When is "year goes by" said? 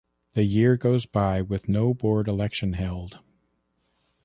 0.45-1.43